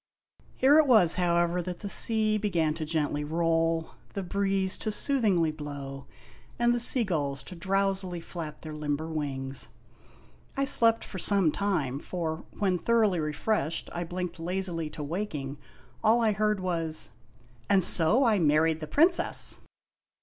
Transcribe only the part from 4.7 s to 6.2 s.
to soothingly blow,